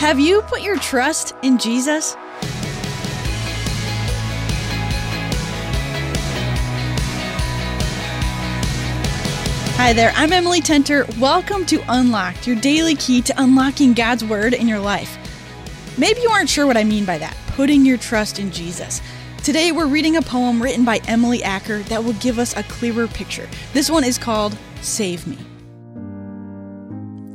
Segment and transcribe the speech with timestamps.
[0.00, 2.14] Have you put your trust in Jesus?
[9.76, 11.04] Hi there, I'm Emily Tenter.
[11.20, 15.18] Welcome to Unlocked, your daily key to unlocking God's Word in your life.
[15.98, 19.02] Maybe you aren't sure what I mean by that, putting your trust in Jesus.
[19.44, 23.06] Today we're reading a poem written by Emily Acker that will give us a clearer
[23.06, 23.46] picture.
[23.74, 25.36] This one is called Save Me.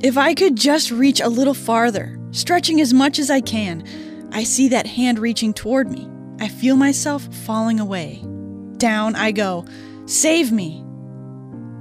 [0.02, 3.83] If I could just reach a little farther, stretching as much as I can,
[4.33, 6.10] I see that hand reaching toward me.
[6.39, 8.21] I feel myself falling away.
[8.78, 9.65] Down I go.
[10.06, 10.84] Save me.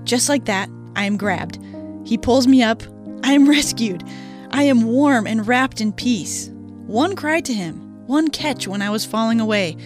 [0.04, 1.58] Just like that, I am grabbed.
[2.04, 2.82] He pulls me up.
[3.24, 4.04] I am rescued.
[4.52, 6.50] I am warm and wrapped in peace.
[6.86, 9.76] One cry to him, one catch when I was falling away.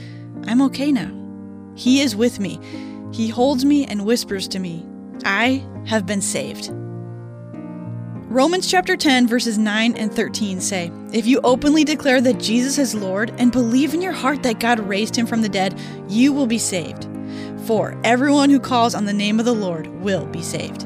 [0.46, 1.14] I'm okay now.
[1.76, 2.60] He is with me.
[3.12, 4.84] He holds me and whispers to me,
[5.24, 6.70] I have been saved.
[8.28, 12.94] Romans chapter 10, verses 9 and 13 say, If you openly declare that Jesus is
[12.94, 16.46] Lord and believe in your heart that God raised him from the dead, you will
[16.46, 17.08] be saved.
[17.64, 20.82] For everyone who calls on the name of the Lord will be saved.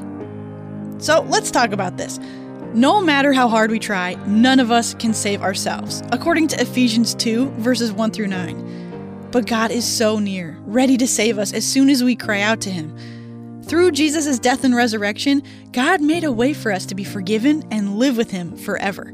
[0.99, 2.17] So let's talk about this.
[2.73, 7.13] No matter how hard we try, none of us can save ourselves, according to Ephesians
[7.13, 9.27] 2, verses 1 through 9.
[9.31, 12.61] But God is so near, ready to save us as soon as we cry out
[12.61, 12.97] to Him.
[13.65, 17.97] Through Jesus' death and resurrection, God made a way for us to be forgiven and
[17.97, 19.13] live with Him forever.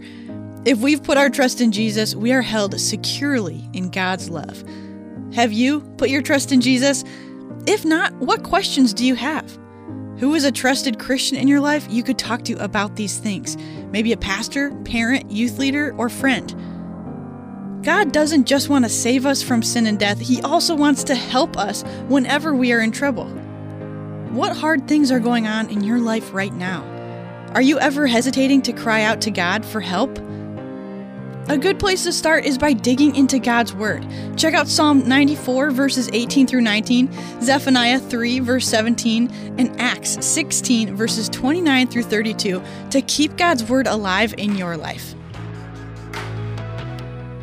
[0.66, 4.64] If we've put our trust in Jesus, we are held securely in God's love.
[5.34, 7.04] Have you put your trust in Jesus?
[7.68, 9.58] If not, what questions do you have?
[10.18, 13.56] Who is a trusted Christian in your life you could talk to about these things?
[13.92, 16.54] Maybe a pastor, parent, youth leader, or friend.
[17.86, 21.16] God doesn't just want to save us from sin and death, He also wants to
[21.16, 23.32] help us whenever we are in trouble.
[24.30, 26.84] What hard things are going on in your life right now?
[27.56, 30.20] Are you ever hesitating to cry out to God for help?
[31.48, 34.06] A good place to start is by digging into God's Word.
[34.38, 37.10] Check out Psalm 94, verses 18 through 19,
[37.42, 42.62] Zephaniah 3, verse 17, and Acts 16, verses 29 through 32
[42.92, 45.16] to keep God's Word alive in your life.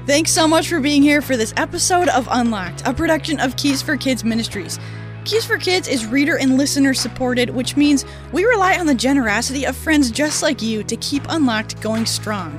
[0.07, 3.83] Thanks so much for being here for this episode of Unlocked, a production of Keys
[3.83, 4.79] for Kids Ministries.
[5.27, 9.65] Keys for Kids is reader and listener supported, which means we rely on the generosity
[9.65, 12.57] of friends just like you to keep Unlocked going strong.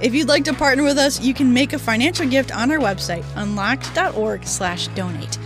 [0.00, 2.78] If you'd like to partner with us, you can make a financial gift on our
[2.78, 5.38] website, unlocked.org/donate.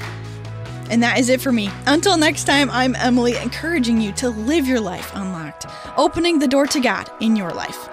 [0.90, 1.70] And that is it for me.
[1.86, 5.66] Until next time, I'm Emily, encouraging you to live your life unlocked,
[5.96, 7.88] opening the door to God in your life.